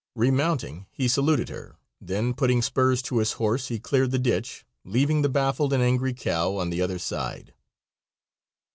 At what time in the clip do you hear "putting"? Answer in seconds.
2.33-2.63